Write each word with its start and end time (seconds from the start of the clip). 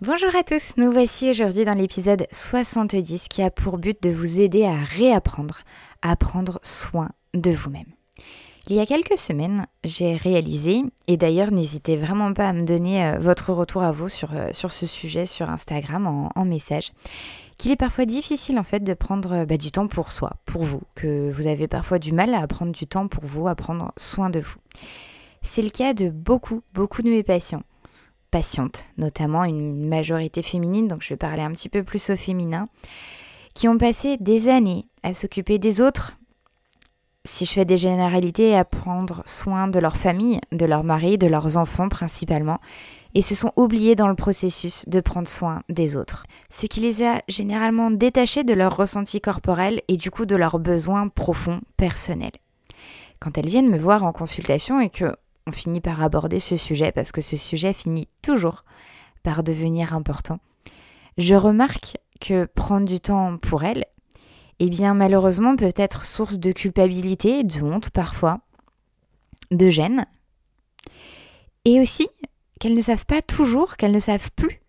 Bonjour 0.00 0.36
à 0.36 0.44
tous, 0.44 0.76
nous 0.76 0.92
voici 0.92 1.28
aujourd'hui 1.28 1.64
dans 1.64 1.74
l'épisode 1.74 2.28
70 2.30 3.26
qui 3.26 3.42
a 3.42 3.50
pour 3.50 3.78
but 3.78 4.00
de 4.00 4.10
vous 4.10 4.40
aider 4.40 4.64
à 4.64 4.76
réapprendre 4.76 5.58
à 6.02 6.14
prendre 6.14 6.60
soin 6.62 7.08
de 7.34 7.50
vous-même. 7.50 7.92
Il 8.68 8.76
y 8.76 8.80
a 8.80 8.86
quelques 8.86 9.18
semaines, 9.18 9.66
j'ai 9.82 10.14
réalisé, 10.14 10.82
et 11.08 11.16
d'ailleurs 11.16 11.50
n'hésitez 11.50 11.96
vraiment 11.96 12.32
pas 12.32 12.48
à 12.48 12.52
me 12.52 12.62
donner 12.62 13.04
euh, 13.04 13.18
votre 13.18 13.52
retour 13.52 13.82
à 13.82 13.90
vous 13.90 14.08
sur, 14.08 14.34
euh, 14.34 14.50
ce 14.52 14.86
sujet 14.86 15.26
sur 15.26 15.50
Instagram 15.50 16.06
en, 16.06 16.30
en 16.36 16.44
message, 16.44 16.92
qu'il 17.56 17.72
est 17.72 17.76
parfois 17.76 18.04
difficile 18.04 18.60
en 18.60 18.64
fait 18.64 18.84
de 18.84 18.94
prendre 18.94 19.32
euh, 19.32 19.46
bah, 19.46 19.56
du 19.56 19.72
temps 19.72 19.88
pour 19.88 20.12
soi, 20.12 20.34
pour 20.46 20.62
vous, 20.62 20.82
que 20.94 21.28
vous 21.32 21.48
avez 21.48 21.66
parfois 21.66 21.98
du 21.98 22.12
mal 22.12 22.34
à 22.34 22.46
prendre 22.46 22.70
du 22.70 22.86
temps 22.86 23.08
pour 23.08 23.24
vous, 23.24 23.48
à 23.48 23.56
prendre 23.56 23.92
soin 23.96 24.30
de 24.30 24.38
vous. 24.38 24.60
C'est 25.42 25.62
le 25.62 25.70
cas 25.70 25.92
de 25.92 26.08
beaucoup, 26.08 26.62
beaucoup 26.72 27.02
de 27.02 27.10
mes 27.10 27.24
patients 27.24 27.64
patientes, 28.30 28.86
notamment 28.96 29.44
une 29.44 29.88
majorité 29.88 30.42
féminine, 30.42 30.88
donc 30.88 31.02
je 31.02 31.10
vais 31.10 31.16
parler 31.16 31.42
un 31.42 31.52
petit 31.52 31.68
peu 31.68 31.82
plus 31.82 32.10
au 32.10 32.16
féminin, 32.16 32.68
qui 33.54 33.68
ont 33.68 33.78
passé 33.78 34.16
des 34.18 34.48
années 34.48 34.86
à 35.02 35.14
s'occuper 35.14 35.58
des 35.58 35.80
autres, 35.80 36.16
si 37.24 37.44
je 37.44 37.52
fais 37.52 37.64
des 37.64 37.76
généralités, 37.76 38.56
à 38.56 38.64
prendre 38.64 39.22
soin 39.26 39.68
de 39.68 39.78
leur 39.78 39.96
famille, 39.96 40.40
de 40.52 40.66
leur 40.66 40.84
mari, 40.84 41.18
de 41.18 41.26
leurs 41.26 41.56
enfants 41.56 41.88
principalement, 41.88 42.58
et 43.14 43.22
se 43.22 43.34
sont 43.34 43.52
oubliés 43.56 43.94
dans 43.94 44.08
le 44.08 44.14
processus 44.14 44.88
de 44.88 45.00
prendre 45.00 45.28
soin 45.28 45.62
des 45.68 45.96
autres. 45.96 46.26
Ce 46.50 46.66
qui 46.66 46.80
les 46.80 47.02
a 47.02 47.22
généralement 47.28 47.90
détachés 47.90 48.44
de 48.44 48.54
leur 48.54 48.76
ressenti 48.76 49.20
corporel 49.20 49.82
et 49.88 49.96
du 49.96 50.10
coup 50.10 50.26
de 50.26 50.36
leurs 50.36 50.58
besoins 50.58 51.08
profonds 51.08 51.60
personnels. 51.76 52.32
Quand 53.20 53.36
elles 53.36 53.48
viennent 53.48 53.70
me 53.70 53.78
voir 53.78 54.04
en 54.04 54.12
consultation 54.12 54.80
et 54.80 54.90
que 54.90 55.16
on 55.48 55.52
finit 55.52 55.80
par 55.80 56.02
aborder 56.02 56.40
ce 56.40 56.56
sujet 56.56 56.92
parce 56.92 57.10
que 57.10 57.22
ce 57.22 57.36
sujet 57.36 57.72
finit 57.72 58.06
toujours 58.22 58.64
par 59.22 59.42
devenir 59.42 59.94
important. 59.94 60.38
Je 61.16 61.34
remarque 61.34 61.96
que 62.20 62.44
prendre 62.44 62.86
du 62.86 63.00
temps 63.00 63.38
pour 63.38 63.64
elle, 63.64 63.86
eh 64.58 64.68
bien 64.68 64.92
malheureusement 64.92 65.56
peut 65.56 65.72
être 65.74 66.04
source 66.04 66.38
de 66.38 66.52
culpabilité, 66.52 67.44
de 67.44 67.62
honte 67.62 67.90
parfois, 67.90 68.40
de 69.50 69.70
gêne, 69.70 70.04
et 71.64 71.80
aussi 71.80 72.08
qu'elles 72.60 72.74
ne 72.74 72.80
savent 72.80 73.06
pas 73.06 73.22
toujours, 73.22 73.76
qu'elles 73.76 73.92
ne 73.92 73.98
savent 73.98 74.30
plus 74.36 74.60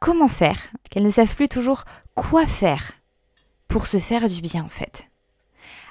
comment 0.00 0.28
faire, 0.28 0.58
qu'elles 0.90 1.04
ne 1.04 1.10
savent 1.10 1.34
plus 1.34 1.48
toujours 1.48 1.84
quoi 2.14 2.46
faire 2.46 2.92
pour 3.68 3.86
se 3.86 3.98
faire 3.98 4.26
du 4.26 4.40
bien 4.40 4.64
en 4.64 4.68
fait. 4.68 5.08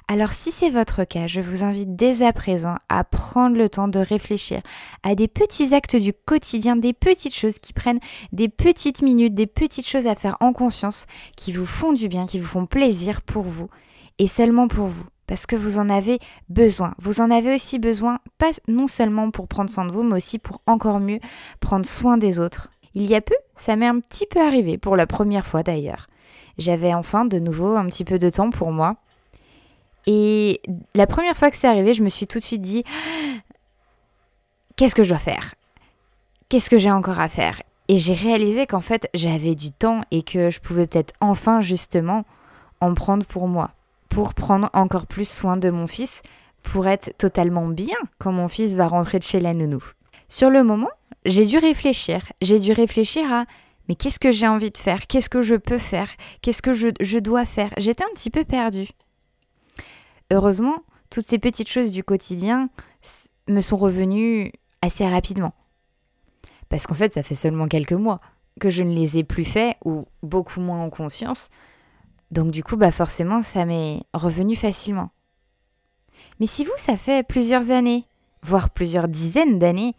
Alors 0.08 0.32
si 0.32 0.52
c'est 0.52 0.70
votre 0.70 1.02
cas, 1.02 1.26
je 1.26 1.40
vous 1.40 1.64
invite 1.64 1.96
dès 1.96 2.24
à 2.24 2.32
présent 2.32 2.76
à 2.88 3.02
prendre 3.02 3.56
le 3.56 3.68
temps 3.68 3.88
de 3.88 3.98
réfléchir 3.98 4.60
à 5.02 5.16
des 5.16 5.26
petits 5.26 5.74
actes 5.74 5.96
du 5.96 6.12
quotidien, 6.12 6.76
des 6.76 6.92
petites 6.92 7.34
choses 7.34 7.58
qui 7.58 7.72
prennent 7.72 7.98
des 8.30 8.48
petites 8.48 9.02
minutes, 9.02 9.34
des 9.34 9.48
petites 9.48 9.88
choses 9.88 10.06
à 10.06 10.14
faire 10.14 10.36
en 10.38 10.52
conscience, 10.52 11.06
qui 11.36 11.50
vous 11.50 11.66
font 11.66 11.92
du 11.92 12.06
bien, 12.06 12.26
qui 12.26 12.38
vous 12.38 12.46
font 12.46 12.66
plaisir 12.66 13.20
pour 13.20 13.42
vous, 13.42 13.68
et 14.20 14.28
seulement 14.28 14.68
pour 14.68 14.86
vous. 14.86 15.06
Parce 15.26 15.44
que 15.44 15.56
vous 15.56 15.80
en 15.80 15.88
avez 15.88 16.20
besoin. 16.48 16.94
Vous 16.98 17.20
en 17.20 17.32
avez 17.32 17.52
aussi 17.52 17.80
besoin, 17.80 18.20
pas 18.38 18.52
non 18.68 18.86
seulement 18.86 19.32
pour 19.32 19.48
prendre 19.48 19.70
soin 19.70 19.86
de 19.86 19.90
vous, 19.90 20.04
mais 20.04 20.18
aussi 20.18 20.38
pour 20.38 20.62
encore 20.68 21.00
mieux 21.00 21.18
prendre 21.58 21.84
soin 21.84 22.16
des 22.16 22.38
autres. 22.38 22.70
Il 22.94 23.06
y 23.06 23.16
a 23.16 23.20
peu, 23.20 23.34
ça 23.56 23.74
m'est 23.74 23.86
un 23.86 23.98
petit 23.98 24.26
peu 24.26 24.40
arrivé, 24.40 24.78
pour 24.78 24.94
la 24.94 25.08
première 25.08 25.44
fois 25.44 25.64
d'ailleurs. 25.64 26.06
J'avais 26.58 26.94
enfin 26.94 27.24
de 27.24 27.40
nouveau 27.40 27.74
un 27.74 27.86
petit 27.86 28.04
peu 28.04 28.20
de 28.20 28.30
temps 28.30 28.50
pour 28.50 28.70
moi 28.70 28.94
et 30.06 30.60
la 30.94 31.06
première 31.06 31.36
fois 31.36 31.50
que 31.50 31.56
c'est 31.56 31.68
arrivé, 31.68 31.94
je 31.94 32.02
me 32.02 32.08
suis 32.08 32.26
tout 32.26 32.38
de 32.38 32.44
suite 32.44 32.62
dit 32.62 32.84
qu'est-ce 34.76 34.94
que 34.94 35.02
je 35.02 35.10
dois 35.10 35.18
faire? 35.18 35.54
Qu'est-ce 36.48 36.70
que 36.70 36.78
j'ai 36.78 36.90
encore 36.90 37.20
à 37.20 37.28
faire? 37.28 37.62
Et 37.88 37.98
j'ai 37.98 38.14
réalisé 38.14 38.66
qu'en 38.66 38.80
fait, 38.80 39.08
j'avais 39.14 39.54
du 39.54 39.70
temps 39.70 40.00
et 40.10 40.22
que 40.22 40.50
je 40.50 40.60
pouvais 40.60 40.86
peut-être 40.86 41.14
enfin 41.20 41.60
justement 41.60 42.24
en 42.80 42.94
prendre 42.94 43.24
pour 43.24 43.48
moi, 43.48 43.70
pour 44.08 44.34
prendre 44.34 44.70
encore 44.72 45.06
plus 45.06 45.28
soin 45.28 45.56
de 45.56 45.70
mon 45.70 45.86
fils, 45.86 46.22
pour 46.62 46.86
être 46.88 47.16
totalement 47.16 47.66
bien 47.66 47.96
quand 48.18 48.32
mon 48.32 48.48
fils 48.48 48.74
va 48.74 48.88
rentrer 48.88 49.18
de 49.18 49.24
chez 49.24 49.40
la 49.40 49.54
nounou. 49.54 49.82
Sur 50.28 50.50
le 50.50 50.64
moment, 50.64 50.90
j'ai 51.24 51.46
dû 51.46 51.58
réfléchir. 51.58 52.20
J'ai 52.42 52.58
dû 52.58 52.72
réfléchir 52.72 53.32
à 53.32 53.44
mais 53.88 53.94
qu'est-ce 53.94 54.18
que 54.18 54.32
j'ai 54.32 54.48
envie 54.48 54.70
de 54.70 54.78
faire? 54.78 55.06
Qu'est-ce 55.06 55.28
que 55.28 55.42
je 55.42 55.54
peux 55.54 55.78
faire? 55.78 56.08
Qu'est-ce 56.42 56.62
que 56.62 56.72
je, 56.72 57.18
dois 57.18 57.44
faire? 57.44 57.72
J'étais 57.76 58.04
un 58.04 58.12
petit 58.14 58.30
peu 58.30 58.44
perdue. 58.44 58.88
Heureusement, 60.30 60.82
toutes 61.10 61.26
ces 61.26 61.38
petites 61.38 61.68
choses 61.68 61.92
du 61.92 62.02
quotidien 62.02 62.68
me 63.48 63.60
sont 63.60 63.76
revenues 63.76 64.52
assez 64.82 65.06
rapidement. 65.06 65.54
Parce 66.68 66.86
qu'en 66.86 66.94
fait, 66.94 67.14
ça 67.14 67.22
fait 67.22 67.34
seulement 67.34 67.68
quelques 67.68 67.92
mois 67.92 68.20
que 68.60 68.70
je 68.70 68.82
ne 68.82 68.94
les 68.94 69.18
ai 69.18 69.24
plus 69.24 69.44
faits 69.44 69.76
ou 69.84 70.06
beaucoup 70.22 70.60
moins 70.60 70.82
en 70.82 70.90
conscience. 70.90 71.50
Donc 72.30 72.50
du 72.50 72.64
coup, 72.64 72.76
bah 72.76 72.90
forcément, 72.90 73.42
ça 73.42 73.64
m'est 73.64 74.02
revenu 74.12 74.56
facilement. 74.56 75.10
Mais 76.40 76.46
si 76.46 76.64
vous, 76.64 76.72
ça 76.76 76.96
fait 76.96 77.26
plusieurs 77.26 77.70
années, 77.70 78.04
voire 78.42 78.70
plusieurs 78.70 79.08
dizaines 79.08 79.58
d'années, 79.58 79.94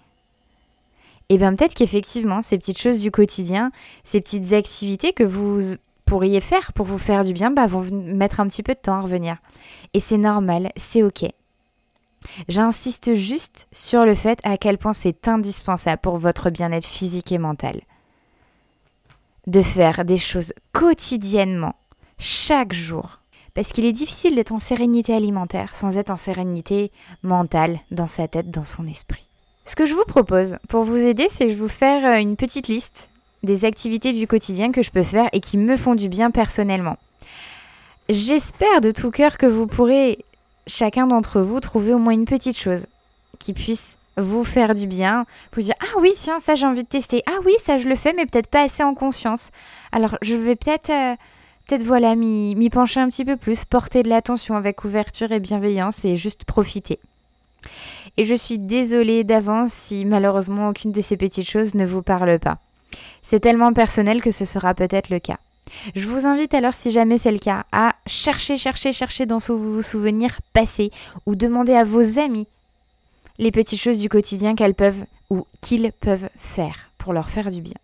eh 1.30 1.38
bien 1.38 1.54
peut-être 1.56 1.74
qu'effectivement, 1.74 2.42
ces 2.42 2.58
petites 2.58 2.80
choses 2.80 3.00
du 3.00 3.12
quotidien, 3.12 3.72
ces 4.04 4.22
petites 4.22 4.54
activités 4.54 5.14
que 5.14 5.24
vous 5.24 5.76
pourriez 6.08 6.42
faire 6.42 6.74
pour 6.74 6.88
vous 6.88 6.98
faire 6.98 7.24
du 7.24 7.34
bien 7.34 7.52
bah, 7.52 7.68
vont 7.68 7.86
mettre 7.92 8.40
un 8.40 8.48
petit 8.48 8.64
peu 8.64 8.74
de 8.74 8.80
temps 8.80 8.96
à 8.96 9.02
revenir. 9.02 9.38
Et 9.94 10.00
c'est 10.00 10.18
normal, 10.18 10.72
c'est 10.76 11.04
ok. 11.04 11.26
J'insiste 12.48 13.14
juste 13.14 13.68
sur 13.72 14.06
le 14.06 14.16
fait 14.16 14.40
à 14.44 14.58
quel 14.58 14.78
point 14.78 14.94
c'est 14.94 15.28
indispensable 15.28 16.02
pour 16.02 16.18
votre 16.18 16.50
bien-être 16.50 16.88
physique 16.88 17.32
et 17.32 17.38
mental. 17.38 17.82
De 19.46 19.62
faire 19.62 20.04
des 20.04 20.18
choses 20.18 20.54
quotidiennement, 20.74 21.76
chaque 22.18 22.74
jour. 22.74 23.20
Parce 23.54 23.72
qu'il 23.72 23.86
est 23.86 23.92
difficile 23.92 24.36
d'être 24.36 24.52
en 24.52 24.60
sérénité 24.60 25.14
alimentaire 25.14 25.76
sans 25.76 25.98
être 25.98 26.12
en 26.12 26.18
sérénité 26.18 26.92
mentale, 27.24 27.80
dans 27.92 28.08
sa 28.08 28.28
tête, 28.28 28.52
dans 28.52 28.66
son 28.66 28.86
esprit. 28.88 29.28
Ce 29.66 29.76
que 29.76 29.86
je 29.86 29.94
vous 29.94 30.06
propose 30.06 30.58
pour 30.70 30.84
vous 30.84 31.08
aider, 31.08 31.28
c'est 31.30 31.48
de 31.48 31.56
vous 31.56 31.68
faire 31.68 32.06
euh, 32.06 32.22
une 32.22 32.38
petite 32.38 32.68
liste 32.68 33.10
des 33.48 33.66
activités 33.66 34.14
du 34.14 34.28
quotidien 34.28 34.72
que 34.72 34.84
je 34.84 34.92
peux 34.92 35.02
faire 35.02 35.28
et 35.34 35.40
qui 35.40 35.58
me 35.58 35.76
font 35.76 35.96
du 35.96 36.10
bien 36.10 36.30
personnellement. 36.30 36.98
J'espère 38.10 38.82
de 38.82 38.92
tout 38.92 39.10
cœur 39.10 39.40
que 39.40 39.48
vous 39.48 39.66
pourrez, 39.66 40.20
chacun 40.68 41.08
d'entre 41.08 41.42
vous, 41.42 41.60
trouver 41.60 41.94
au 41.94 41.98
moins 41.98 42.14
une 42.14 42.26
petite 42.26 42.58
chose 42.58 42.86
qui 43.40 43.54
puisse 43.54 43.98
vous 44.18 44.44
faire 44.44 44.74
du 44.74 44.88
bien, 44.88 45.26
vous 45.54 45.62
dire 45.62 45.76
ah 45.82 46.00
oui 46.00 46.12
tiens 46.16 46.40
ça 46.40 46.56
j'ai 46.56 46.66
envie 46.66 46.84
de 46.84 46.88
tester, 46.88 47.24
ah 47.28 47.40
oui 47.46 47.54
ça 47.60 47.78
je 47.78 47.88
le 47.88 47.96
fais 47.96 48.14
mais 48.14 48.26
peut-être 48.26 48.50
pas 48.50 48.64
assez 48.64 48.84
en 48.84 48.94
conscience. 48.94 49.52
Alors 49.92 50.18
je 50.22 50.36
vais 50.36 50.56
peut-être 50.56 50.90
euh, 50.90 51.16
peut-être 51.68 51.84
voilà 51.84 52.16
m'y 52.16 52.70
pencher 52.70 53.00
un 53.00 53.10
petit 53.10 53.26
peu 53.26 53.38
plus, 53.38 53.66
porter 53.66 54.04
de 54.04 54.10
l'attention 54.10 54.56
avec 54.56 54.84
ouverture 54.84 55.32
et 55.32 55.40
bienveillance 55.40 56.06
et 56.06 56.18
juste 56.18 56.46
profiter. 56.46 57.00
Et 58.16 58.26
je 58.26 58.36
suis 58.36 58.58
désolée 58.58 59.24
d'avance 59.24 59.72
si 59.72 60.06
malheureusement 60.06 60.70
aucune 60.70 60.92
de 60.92 61.02
ces 61.02 61.18
petites 61.18 61.50
choses 61.50 61.76
ne 61.76 61.86
vous 61.86 62.02
parle 62.02 62.40
pas. 62.40 62.58
C'est 63.24 63.40
tellement 63.40 63.74
personnel 63.74 64.22
que 64.22 64.32
ce 64.32 64.46
sera 64.46 64.74
peut-être 64.74 65.10
le 65.10 65.20
cas. 65.20 65.38
Je 65.96 66.08
vous 66.08 66.26
invite 66.26 66.54
alors, 66.54 66.74
si 66.74 66.92
jamais 66.92 67.18
c'est 67.18 67.32
le 67.32 67.40
cas, 67.40 67.66
à 67.72 67.96
chercher, 68.06 68.58
chercher, 68.58 68.94
chercher 68.94 69.26
dans 69.26 69.40
vos 69.40 69.82
souvenirs 69.82 70.40
passés 70.54 70.92
ou 71.26 71.36
demander 71.36 71.74
à 71.74 71.84
vos 71.84 72.20
amis 72.20 72.48
les 73.38 73.52
petites 73.52 73.82
choses 73.82 74.00
du 74.00 74.10
quotidien 74.10 74.56
qu'elles 74.56 74.74
peuvent 74.74 75.06
ou 75.30 75.46
qu'ils 75.62 75.92
peuvent 75.92 76.30
faire 76.40 76.90
pour 76.98 77.14
leur 77.14 77.30
faire 77.30 77.52
du 77.52 77.62
bien. 77.62 77.76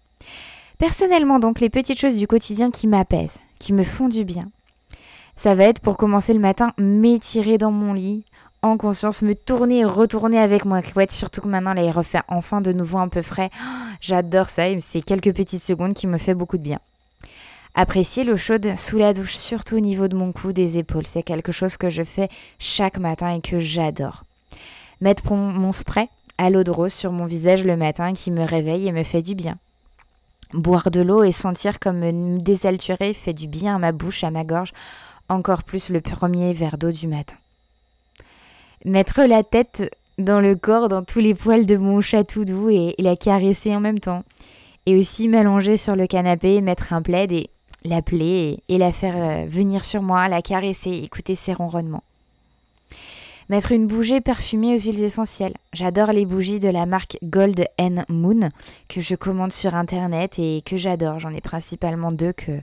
Personnellement, 0.80 1.40
donc, 1.40 1.60
les 1.60 1.70
petites 1.70 2.00
choses 2.00 2.18
du 2.18 2.28
quotidien 2.28 2.72
qui 2.72 2.88
m'apaisent, 2.88 3.40
qui 3.60 3.74
me 3.74 3.84
font 3.84 4.10
du 4.10 4.24
bien, 4.24 4.50
ça 5.36 5.56
va 5.56 5.66
être 5.66 5.80
pour 5.80 5.98
commencer 5.98 6.34
le 6.34 6.40
matin 6.40 6.74
m'étirer 6.78 7.58
dans 7.58 7.72
mon 7.72 7.94
lit 7.94 8.24
en 8.64 8.78
conscience, 8.78 9.22
me 9.22 9.36
tourner 9.36 9.80
et 9.80 9.86
retourner 9.86 10.40
avec 10.40 10.66
moi 10.66 10.82
couette, 10.82 11.12
surtout 11.12 11.42
que 11.42 11.48
maintenant, 11.48 11.74
là, 11.74 11.84
il 11.84 11.92
refait 11.92 12.22
enfin 12.30 12.62
de 12.62 12.72
nouveau 12.72 12.98
un 12.98 13.10
peu 13.10 13.22
frais. 13.22 13.52
J'adore 14.02 14.50
ça, 14.50 14.64
c'est 14.80 15.02
quelques 15.02 15.36
petites 15.36 15.62
secondes 15.62 15.94
qui 15.94 16.08
me 16.08 16.18
fait 16.18 16.34
beaucoup 16.34 16.58
de 16.58 16.64
bien. 16.64 16.80
Apprécier 17.76 18.24
l'eau 18.24 18.38
chaude 18.38 18.76
sous 18.78 18.98
la 18.98 19.14
douche, 19.14 19.36
surtout 19.36 19.76
au 19.76 19.80
niveau 19.80 20.08
de 20.08 20.16
mon 20.16 20.32
cou, 20.32 20.54
des 20.54 20.78
épaules, 20.78 21.08
c'est 21.08 21.24
quelque 21.24 21.52
chose 21.52 21.76
que 21.76 21.90
je 21.90 22.04
fais 22.04 22.30
chaque 22.58 22.98
matin 22.98 23.36
et 23.36 23.42
que 23.42 23.60
j'adore. 23.60 24.24
Mettre 25.02 25.34
mon 25.34 25.72
spray 25.72 26.08
à 26.38 26.50
l'eau 26.50 26.64
de 26.64 26.72
rose 26.72 26.94
sur 26.94 27.12
mon 27.12 27.26
visage 27.26 27.66
le 27.66 27.76
matin 27.76 28.14
qui 28.14 28.32
me 28.32 28.46
réveille 28.46 28.88
et 28.88 28.92
me 28.92 29.04
fait 29.04 29.22
du 29.22 29.36
bien. 29.36 29.58
Boire 30.54 30.92
de 30.92 31.02
l'eau 31.02 31.24
et 31.24 31.32
sentir 31.32 31.80
comme 31.80 31.98
me 31.98 32.40
désalturer 32.40 33.14
fait 33.14 33.34
du 33.34 33.48
bien 33.48 33.76
à 33.76 33.80
ma 33.80 33.92
bouche, 33.92 34.24
à 34.24 34.32
ma 34.32 34.44
gorge, 34.44 34.72
encore 35.28 35.64
plus 35.64 35.90
le 35.90 36.00
premier 36.00 36.54
verre 36.54 36.78
d'eau 36.78 36.92
du 36.92 37.08
matin. 37.08 37.36
Mettre 38.86 39.22
la 39.22 39.44
tête 39.44 39.90
dans 40.18 40.42
le 40.42 40.56
corps, 40.56 40.90
dans 40.90 41.04
tous 41.04 41.20
les 41.20 41.34
poils 41.34 41.66
de 41.66 41.78
mon 41.78 42.02
chat 42.02 42.26
tout 42.26 42.44
doux 42.44 42.70
et, 42.70 42.96
la 43.00 43.16
caresser 43.16 43.74
en 43.76 43.80
même 43.80 44.00
temps. 44.00 44.24
Et 44.86 44.98
aussi 44.98 45.30
m'allonger 45.30 45.78
sur 45.78 45.96
le 45.96 46.06
canapé, 46.06 46.60
mettre 46.60 46.92
un 46.92 47.02
plaid 47.02 47.32
et 47.32 47.50
l'appeler 47.86 48.60
et, 48.68 48.78
la 48.78 48.92
faire 48.92 49.16
euh, 49.16 49.46
venir 49.48 49.86
sur 49.86 50.02
moi, 50.02 50.28
la 50.28 50.42
caresser, 50.42 50.92
écouter 50.92 51.36
ses 51.36 51.54
ronronnements. 51.54 52.04
Mettre 53.50 53.72
une 53.72 53.88
bougie 53.88 54.20
parfumée 54.20 54.76
aux 54.76 54.80
huiles 54.80 55.04
essentielles. 55.04 55.54
J'adore 55.74 56.12
les 56.12 56.26
bougies 56.26 56.60
de 56.60 56.70
la 56.70 56.86
marque 56.86 57.18
Gold 57.24 57.66
and 57.80 58.04
Moon 58.10 58.50
que 58.90 59.00
je 59.00 59.16
commande 59.16 59.52
sur 59.54 59.76
internet 59.76 60.40
et 60.40 60.62
que 60.66 60.76
j'adore. 60.76 61.20
J'en 61.20 61.34
ai 61.34 61.42
principalement 61.42 62.12
deux 62.12 62.34
que, 62.34 62.62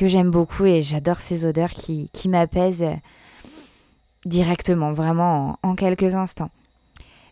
j'aime 0.00 0.30
beaucoup 0.30 0.64
et 0.64 0.82
j'adore 0.82 1.20
ces 1.20 1.44
odeurs 1.44 1.70
qui 1.70 2.28
m'apaisent 2.28 2.86
directement, 4.24 4.92
vraiment 4.92 5.58
en, 5.62 5.74
quelques 5.74 6.14
instants. 6.14 6.50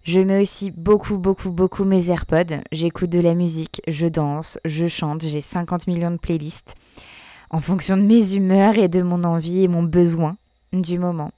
Je 0.05 0.21
mets 0.21 0.41
aussi 0.41 0.71
beaucoup, 0.71 1.19
beaucoup, 1.19 1.51
beaucoup 1.51 1.85
mes 1.85 2.11
AirPods. 2.11 2.61
J'écoute 2.71 3.11
de 3.11 3.19
la 3.19 3.35
musique, 3.35 3.83
je 3.89 4.07
danse, 4.07 4.59
je 4.65 4.87
chante, 4.87 5.23
j'ai 5.23 5.41
50 5.41 5.87
millions 5.89 6.13
de 6.13 6.17
playlists 6.17 6.75
en 7.51 7.61
fonction 7.61 7.97
de 7.97 8.03
mes 8.03 8.35
humeurs 8.35 8.77
et 8.77 8.89
de 8.89 9.03
mon 9.03 9.25
envie 9.25 9.63
et 9.63 9.69
mon 9.69 9.83
besoin 9.83 10.37
du 10.73 10.99
moment. 10.99 11.31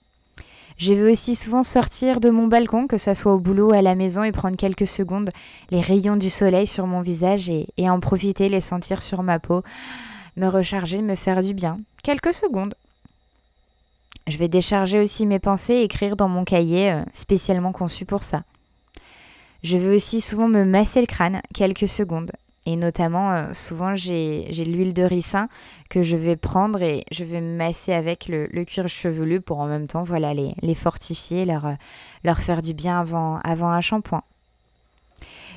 Je 0.79 0.93
vais 0.93 1.11
aussi 1.11 1.35
souvent 1.35 1.65
sortir 1.65 2.21
de 2.21 2.31
mon 2.31 2.47
balcon, 2.47 2.87
que 2.87 2.99
ce 2.99 3.13
soit 3.13 3.35
au 3.35 3.41
boulot 3.41 3.71
ou 3.71 3.73
à 3.73 3.83
la 3.83 3.97
maison, 3.97 4.23
et 4.23 4.31
prendre 4.31 4.57
quelques 4.57 4.87
secondes 4.87 5.31
les 5.71 5.81
rayons 5.81 6.17
du 6.17 6.31
soleil 6.31 6.67
sur 6.67 6.87
mon 6.87 7.01
visage 7.01 7.51
et 7.51 7.91
en 7.91 7.99
profiter, 7.99 8.49
les 8.49 8.61
sentir 8.61 9.03
sur 9.03 9.25
ma 9.25 9.41
peau, 9.41 9.63
me 10.37 10.47
recharger, 10.47 11.03
me 11.03 11.17
faire 11.17 11.43
du 11.43 11.53
bien. 11.53 11.79
Quelques 12.05 12.33
secondes. 12.33 12.75
Je 14.29 14.37
vais 14.37 14.49
décharger 14.49 15.01
aussi 15.01 15.27
mes 15.27 15.39
pensées 15.39 15.75
et 15.75 15.83
écrire 15.83 16.15
dans 16.15 16.29
mon 16.29 16.45
cahier 16.45 16.93
euh, 16.93 17.03
spécialement 17.13 17.73
conçu 17.73 18.05
pour 18.05 18.23
ça. 18.23 18.43
Je 19.65 19.77
vais 19.77 19.97
aussi 19.97 20.21
souvent 20.21 20.49
me 20.49 20.65
masser 20.65 21.01
le 21.01 21.07
crâne 21.07 21.41
quelques 21.53 21.89
secondes 21.89 22.31
et 22.69 22.77
notamment, 22.77 23.33
euh, 23.33 23.55
souvent, 23.55 23.95
j'ai 23.95 24.45
l'huile 24.51 24.93
de 24.93 25.03
ricin 25.03 25.49
que 25.89 26.03
je 26.03 26.19
vais 26.19 26.37
prendre 26.37 26.83
et 26.83 27.03
je 27.11 27.25
vais 27.25 27.41
me 27.41 27.57
masser 27.57 27.95
avec 27.95 28.29
le, 28.29 28.47
cuir 28.65 28.89
chevelu 28.89 29.41
pour 29.41 29.61
en 29.61 29.67
même 29.67 29.87
temps 29.87 30.03
voilà, 30.03 30.35
les, 30.35 30.75
fortifier, 30.75 31.47
leur, 31.47 31.65
euh, 31.65 31.73
leur 32.25 32.41
faire 32.41 32.61
du 32.61 32.75
bien 32.75 33.01
avant, 33.01 33.41
avant 33.43 33.71
un 33.71 33.81
shampoing. 33.81 34.23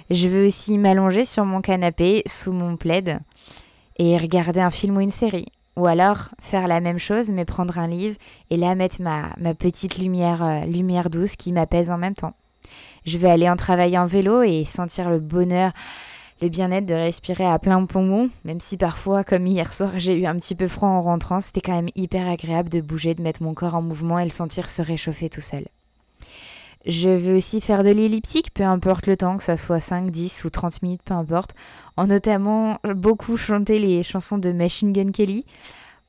Je 0.09 0.29
vais 0.29 0.47
aussi 0.47 0.77
m'allonger 0.77 1.25
sur 1.25 1.43
mon 1.43 1.59
canapé 1.59 2.23
sous 2.27 2.53
mon 2.53 2.77
plaid 2.77 3.19
et 3.99 4.17
regarder 4.17 4.61
un 4.61 4.71
film 4.71 4.95
ou 4.95 5.01
une 5.01 5.09
série. 5.09 5.47
Ou 5.77 5.85
alors 5.85 6.29
faire 6.39 6.67
la 6.67 6.79
même 6.81 6.99
chose 6.99 7.31
mais 7.31 7.45
prendre 7.45 7.79
un 7.79 7.87
livre 7.87 8.17
et 8.49 8.57
là 8.57 8.75
mettre 8.75 9.01
ma, 9.01 9.33
petite 9.53 9.97
lumière, 9.97 10.43
euh, 10.43 10.65
lumière 10.65 11.09
douce 11.09 11.35
qui 11.35 11.51
m'apaise 11.51 11.89
en 11.89 11.97
même 11.97 12.15
temps. 12.15 12.33
Je 13.05 13.17
vais 13.17 13.29
aller 13.29 13.49
en 13.49 13.55
travailler 13.55 13.97
en 13.97 14.05
vélo 14.05 14.41
et 14.43 14.65
sentir 14.65 15.09
le 15.09 15.19
bonheur 15.19 15.71
le 16.41 16.49
bien-être 16.49 16.87
de 16.87 16.95
respirer 16.95 17.45
à 17.45 17.59
plein 17.59 17.85
poumon, 17.85 18.29
même 18.43 18.59
si 18.59 18.75
parfois, 18.75 19.23
comme 19.23 19.45
hier 19.45 19.71
soir, 19.73 19.91
j'ai 19.97 20.17
eu 20.17 20.25
un 20.25 20.35
petit 20.35 20.55
peu 20.55 20.67
froid 20.67 20.89
en 20.89 21.03
rentrant, 21.03 21.39
c'était 21.39 21.61
quand 21.61 21.75
même 21.75 21.89
hyper 21.95 22.27
agréable 22.27 22.69
de 22.69 22.81
bouger, 22.81 23.13
de 23.13 23.21
mettre 23.21 23.43
mon 23.43 23.53
corps 23.53 23.75
en 23.75 23.83
mouvement 23.83 24.17
et 24.17 24.23
le 24.23 24.31
sentir 24.31 24.69
se 24.69 24.81
réchauffer 24.81 25.29
tout 25.29 25.41
seul. 25.41 25.65
Je 26.85 27.09
vais 27.09 27.35
aussi 27.35 27.61
faire 27.61 27.83
de 27.83 27.91
l'elliptique, 27.91 28.53
peu 28.53 28.63
importe 28.63 29.05
le 29.05 29.15
temps, 29.15 29.37
que 29.37 29.43
ce 29.43 29.55
soit 29.55 29.79
5, 29.79 30.09
10 30.09 30.45
ou 30.45 30.49
30 30.49 30.81
minutes, 30.81 31.03
peu 31.03 31.13
importe, 31.13 31.51
en 31.95 32.07
notamment 32.07 32.79
beaucoup 32.95 33.37
chanter 33.37 33.77
les 33.77 34.01
chansons 34.01 34.39
de 34.39 34.51
Machine 34.51 34.91
Gun 34.91 35.11
Kelly, 35.11 35.45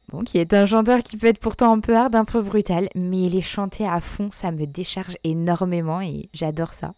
bon, 0.08 0.24
qui 0.24 0.38
est 0.38 0.54
un 0.54 0.64
chanteur 0.64 1.02
qui 1.02 1.18
peut 1.18 1.26
être 1.26 1.40
pourtant 1.40 1.72
un 1.72 1.80
peu 1.80 1.94
hard, 1.94 2.16
un 2.16 2.24
peu 2.24 2.40
brutal, 2.40 2.88
mais 2.94 3.28
les 3.28 3.42
chanter 3.42 3.86
à 3.86 4.00
fond, 4.00 4.30
ça 4.30 4.50
me 4.50 4.64
décharge 4.66 5.16
énormément 5.24 6.00
et 6.00 6.30
j'adore 6.32 6.72
ça. 6.72 6.94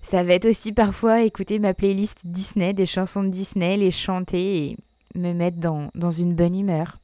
Ça 0.00 0.22
va 0.22 0.34
être 0.34 0.46
aussi 0.46 0.72
parfois 0.72 1.22
écouter 1.22 1.58
ma 1.58 1.74
playlist 1.74 2.20
Disney, 2.24 2.72
des 2.72 2.86
chansons 2.86 3.24
de 3.24 3.30
Disney, 3.30 3.76
les 3.76 3.90
chanter 3.90 4.66
et 4.66 4.76
me 5.16 5.32
mettre 5.32 5.58
dans, 5.58 5.88
dans 5.94 6.10
une 6.10 6.34
bonne 6.34 6.56
humeur. 6.56 6.98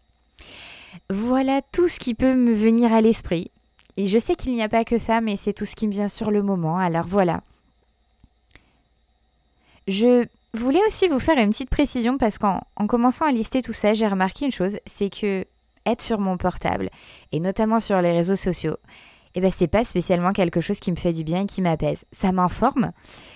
Voilà 1.09 1.61
tout 1.73 1.89
ce 1.89 1.99
qui 1.99 2.15
peut 2.15 2.35
me 2.35 2.53
venir 2.53 2.93
à 2.93 3.01
l'esprit. 3.01 3.51
Et 3.97 4.07
je 4.07 4.19
sais 4.19 4.35
qu'il 4.35 4.53
n'y 4.53 4.63
a 4.63 4.69
pas 4.69 4.85
que 4.85 4.99
ça, 4.99 5.21
mais 5.21 5.37
c'est 5.37 5.53
tout 5.53 5.65
ce 5.65 5.77
qui 5.77 5.87
me 5.87 5.93
vient 5.93 6.09
sur 6.09 6.31
le 6.31 6.43
moment. 6.43 6.79
Alors 6.79 7.07
voilà. 7.07 7.43
Je 9.89 10.27
voulais 10.55 10.81
aussi 10.87 11.09
vous 11.09 11.19
faire 11.19 11.39
une 11.39 11.51
petite 11.51 11.71
précision 11.71 12.19
parce 12.19 12.39
qu'en 12.39 12.63
commençant 12.89 13.25
à 13.25 13.33
lister 13.33 13.63
tout 13.63 13.73
ça, 13.73 13.95
j'ai 13.95 14.07
remarqué 14.07 14.45
une 14.45 14.53
chose, 14.53 14.79
c'est 14.87 15.11
que 15.11 15.45
être 15.87 16.03
sur 16.03 16.21
mon 16.21 16.37
portable, 16.37 16.91
et 17.33 17.41
notamment 17.41 17.81
sur 17.81 18.01
les 18.03 18.13
réseaux 18.13 18.37
sociaux, 18.37 18.77
eh 19.35 19.41
ben 19.41 19.51
c'est 19.51 19.69
pas 19.69 19.85
spécialement 19.85 20.33
quelque 20.33 20.61
chose 20.61 20.81
qui 20.81 20.91
me 20.91 20.97
fait 20.97 21.13
du 21.13 21.25
bien 21.25 21.43
et 21.43 21.47
qui 21.47 21.63
m'apaise. 21.63 22.05
Ça 22.13 22.33
m'informe, 22.33 22.93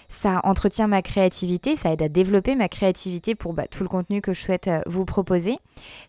ça 0.09 0.41
entretient 0.45 0.87
ma 0.87 1.03
créativité, 1.03 1.77
ça 1.77 1.93
aide 1.93 2.03
à 2.03 2.09
développer 2.09 2.57
ma 2.57 2.69
créativité 2.69 3.35
pour 3.35 3.55
bah, 3.55 3.67
tout 3.69 3.83
le 3.83 3.89
contenu 3.89 4.21
que 4.21 4.33
je 4.33 4.41
souhaite 4.41 4.69
euh, 4.69 4.81
vous 4.87 5.05
proposer. 5.05 5.59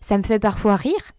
Ça 0.00 0.18
me 0.18 0.22
fait 0.22 0.38
parfois 0.38 0.76
rire, 0.76 1.12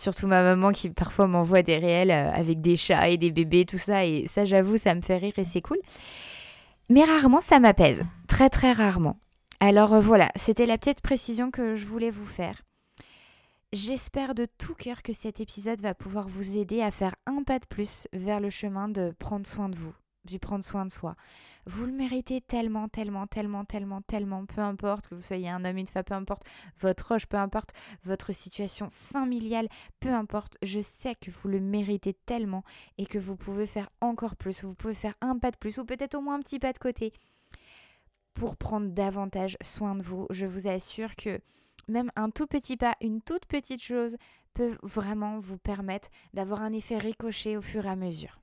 surtout 0.00 0.26
ma 0.26 0.42
maman 0.42 0.72
qui 0.72 0.90
parfois 0.90 1.26
m'envoie 1.26 1.62
des 1.62 1.76
réels 1.76 2.10
euh, 2.10 2.32
avec 2.32 2.60
des 2.60 2.76
chats 2.76 3.08
et 3.08 3.18
des 3.18 3.30
bébés, 3.30 3.66
tout 3.66 3.78
ça, 3.78 4.04
et 4.04 4.26
ça 4.26 4.44
j'avoue, 4.44 4.76
ça 4.76 4.94
me 4.94 5.02
fait 5.02 5.18
rire 5.18 5.38
et 5.38 5.44
c'est 5.44 5.60
cool. 5.60 5.78
Mais 6.88 7.04
rarement 7.04 7.40
ça 7.40 7.60
m'apaise, 7.60 8.04
très 8.26 8.48
très 8.48 8.72
rarement. 8.72 9.18
Alors 9.60 9.94
euh, 9.94 10.00
voilà, 10.00 10.30
c'était 10.36 10.66
la 10.66 10.78
petite 10.78 11.02
précision 11.02 11.50
que 11.50 11.76
je 11.76 11.86
voulais 11.86 12.10
vous 12.10 12.26
faire. 12.26 12.62
J'espère 13.72 14.34
de 14.34 14.46
tout 14.58 14.74
cœur 14.74 15.02
que 15.02 15.12
cet 15.12 15.40
épisode 15.40 15.80
va 15.80 15.94
pouvoir 15.94 16.26
vous 16.26 16.56
aider 16.56 16.82
à 16.82 16.90
faire 16.90 17.14
un 17.26 17.44
pas 17.44 17.60
de 17.60 17.66
plus 17.66 18.08
vers 18.12 18.40
le 18.40 18.50
chemin 18.50 18.88
de 18.88 19.14
prendre 19.18 19.46
soin 19.46 19.68
de 19.68 19.76
vous, 19.76 19.94
du 20.24 20.40
prendre 20.40 20.64
soin 20.64 20.84
de 20.84 20.90
soi. 20.90 21.14
Vous 21.66 21.84
le 21.84 21.92
méritez 21.92 22.40
tellement, 22.40 22.88
tellement, 22.88 23.26
tellement, 23.26 23.64
tellement, 23.64 24.02
tellement, 24.02 24.46
peu 24.46 24.60
importe 24.60 25.08
que 25.08 25.14
vous 25.14 25.22
soyez 25.22 25.48
un 25.48 25.64
homme, 25.64 25.78
une 25.78 25.86
femme, 25.86 26.04
peu 26.04 26.14
importe 26.14 26.44
votre 26.78 27.12
âge, 27.12 27.26
peu 27.26 27.36
importe 27.36 27.70
votre 28.04 28.32
situation 28.32 28.88
familiale, 28.90 29.68
peu 30.00 30.08
importe, 30.08 30.56
je 30.62 30.80
sais 30.80 31.14
que 31.14 31.30
vous 31.30 31.48
le 31.48 31.60
méritez 31.60 32.14
tellement 32.26 32.64
et 32.98 33.06
que 33.06 33.18
vous 33.18 33.36
pouvez 33.36 33.66
faire 33.66 33.90
encore 34.00 34.36
plus, 34.36 34.64
vous 34.64 34.74
pouvez 34.74 34.94
faire 34.94 35.14
un 35.20 35.38
pas 35.38 35.50
de 35.50 35.56
plus 35.56 35.78
ou 35.78 35.84
peut-être 35.84 36.14
au 36.14 36.20
moins 36.20 36.36
un 36.36 36.40
petit 36.40 36.58
pas 36.58 36.72
de 36.72 36.78
côté 36.78 37.12
pour 38.34 38.56
prendre 38.56 38.88
davantage 38.88 39.56
soin 39.60 39.94
de 39.94 40.02
vous. 40.02 40.26
Je 40.30 40.46
vous 40.46 40.68
assure 40.68 41.14
que 41.16 41.40
même 41.88 42.10
un 42.16 42.30
tout 42.30 42.46
petit 42.46 42.76
pas, 42.76 42.96
une 43.00 43.20
toute 43.20 43.46
petite 43.46 43.82
chose 43.82 44.16
peut 44.54 44.76
vraiment 44.82 45.40
vous 45.40 45.58
permettre 45.58 46.08
d'avoir 46.34 46.62
un 46.62 46.72
effet 46.72 46.98
ricochet 46.98 47.56
au 47.56 47.62
fur 47.62 47.86
et 47.86 47.90
à 47.90 47.96
mesure. 47.96 48.40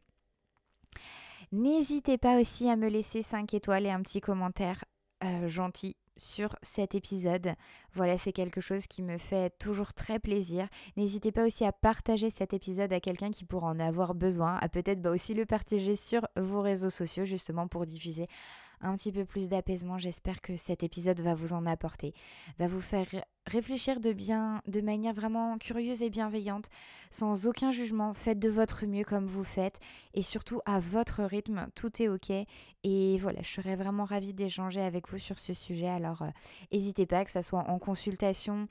N'hésitez 1.51 2.17
pas 2.17 2.39
aussi 2.39 2.69
à 2.69 2.75
me 2.75 2.89
laisser 2.89 3.21
5 3.21 3.53
étoiles 3.53 3.85
et 3.85 3.91
un 3.91 4.01
petit 4.01 4.21
commentaire 4.21 4.83
euh, 5.23 5.47
gentil 5.47 5.95
sur 6.17 6.55
cet 6.61 6.95
épisode. 6.95 7.53
Voilà, 7.93 8.17
c'est 8.17 8.33
quelque 8.33 8.61
chose 8.61 8.87
qui 8.87 9.01
me 9.01 9.17
fait 9.17 9.51
toujours 9.59 9.93
très 9.93 10.19
plaisir. 10.19 10.67
N'hésitez 10.95 11.31
pas 11.31 11.45
aussi 11.45 11.63
à 11.63 11.71
partager 11.71 12.29
cet 12.29 12.53
épisode 12.53 12.91
à 12.91 12.99
quelqu'un 12.99 13.31
qui 13.31 13.45
pourra 13.45 13.67
en 13.67 13.79
avoir 13.79 14.15
besoin, 14.15 14.57
à 14.57 14.69
peut-être 14.69 15.01
bah, 15.01 15.11
aussi 15.11 15.33
le 15.33 15.45
partager 15.45 15.95
sur 15.95 16.27
vos 16.35 16.61
réseaux 16.61 16.89
sociaux 16.89 17.25
justement 17.25 17.67
pour 17.67 17.85
diffuser 17.85 18.27
un 18.81 18.95
petit 18.95 19.11
peu 19.11 19.25
plus 19.25 19.49
d'apaisement. 19.49 19.97
J'espère 19.97 20.41
que 20.41 20.57
cet 20.57 20.83
épisode 20.83 21.21
va 21.21 21.33
vous 21.33 21.53
en 21.53 21.65
apporter, 21.65 22.13
va 22.59 22.67
vous 22.67 22.81
faire 22.81 23.07
réfléchir 23.47 23.99
de 23.99 24.13
bien, 24.13 24.61
de 24.67 24.81
manière 24.81 25.13
vraiment 25.13 25.57
curieuse 25.57 26.03
et 26.03 26.09
bienveillante, 26.09 26.69
sans 27.09 27.47
aucun 27.47 27.71
jugement. 27.71 28.13
Faites 28.13 28.39
de 28.39 28.49
votre 28.49 28.85
mieux 28.85 29.03
comme 29.03 29.25
vous 29.25 29.43
faites 29.43 29.79
et 30.13 30.21
surtout 30.21 30.59
à 30.65 30.79
votre 30.79 31.23
rythme. 31.23 31.67
Tout 31.73 32.01
est 32.01 32.09
ok. 32.09 32.31
Et 32.83 33.17
voilà, 33.19 33.41
je 33.41 33.49
serais 33.49 33.75
vraiment 33.75 34.05
ravie 34.05 34.33
d'échanger 34.33 34.81
avec 34.81 35.09
vous 35.09 35.17
sur 35.17 35.39
ce 35.39 35.53
sujet. 35.53 35.87
Alors, 35.89 36.21
euh, 36.21 36.29
n'hésitez 36.71 37.05
pas 37.05 37.25
que 37.25 37.31
ça 37.31 37.41
soit 37.41 37.69
en 37.69 37.79
consultation 37.79 38.67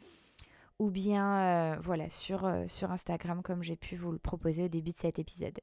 ou 0.79 0.91
bien 0.91 1.39
euh, 1.39 1.77
voilà 1.81 2.11
sur, 2.11 2.45
euh, 2.45 2.67
sur 2.67 2.91
Instagram 2.91 3.43
comme 3.43 3.63
j'ai 3.63 3.77
pu 3.77 3.97
vous 3.97 4.13
le 4.13 4.19
proposer 4.19 4.65
au 4.65 4.69
début 4.69 4.91
de 4.91 4.97
cet 4.97 5.19
épisode. 5.19 5.59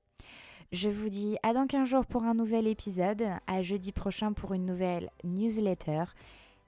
Je 0.72 0.90
vous 0.90 1.10
dis 1.10 1.38
à 1.44 1.54
dans 1.54 1.68
15 1.68 1.88
jours 1.88 2.06
pour 2.06 2.24
un 2.24 2.34
nouvel 2.34 2.66
épisode, 2.66 3.24
à 3.46 3.62
jeudi 3.62 3.92
prochain 3.92 4.34
pour 4.34 4.54
une 4.54 4.66
nouvelle 4.66 5.12
newsletter 5.24 6.06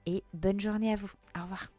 et 0.06 0.22
bonne 0.32 0.60
journée 0.60 0.92
à 0.92 0.96
vous. 0.96 1.10
Au 1.36 1.42
revoir. 1.42 1.70